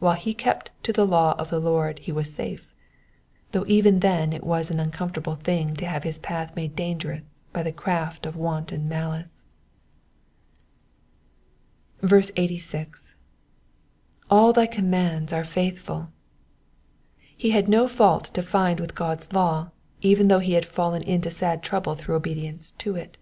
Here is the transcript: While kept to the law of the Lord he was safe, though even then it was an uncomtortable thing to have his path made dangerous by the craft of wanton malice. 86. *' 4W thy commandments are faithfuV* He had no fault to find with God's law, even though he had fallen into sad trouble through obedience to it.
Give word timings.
While 0.00 0.18
kept 0.36 0.70
to 0.82 0.92
the 0.92 1.06
law 1.06 1.36
of 1.38 1.50
the 1.50 1.60
Lord 1.60 2.00
he 2.00 2.10
was 2.10 2.34
safe, 2.34 2.74
though 3.52 3.64
even 3.68 4.00
then 4.00 4.32
it 4.32 4.42
was 4.42 4.68
an 4.68 4.80
uncomtortable 4.80 5.36
thing 5.36 5.76
to 5.76 5.86
have 5.86 6.02
his 6.02 6.18
path 6.18 6.56
made 6.56 6.74
dangerous 6.74 7.28
by 7.52 7.62
the 7.62 7.70
craft 7.70 8.26
of 8.26 8.34
wanton 8.34 8.88
malice. 8.88 9.44
86. 12.02 13.14
*' 13.78 14.28
4W 14.28 14.54
thy 14.56 14.66
commandments 14.66 15.32
are 15.32 15.44
faithfuV* 15.44 16.08
He 17.36 17.50
had 17.50 17.68
no 17.68 17.86
fault 17.86 18.24
to 18.34 18.42
find 18.42 18.80
with 18.80 18.96
God's 18.96 19.32
law, 19.32 19.70
even 20.00 20.26
though 20.26 20.40
he 20.40 20.54
had 20.54 20.66
fallen 20.66 21.04
into 21.04 21.30
sad 21.30 21.62
trouble 21.62 21.94
through 21.94 22.16
obedience 22.16 22.72
to 22.72 22.96
it. 22.96 23.18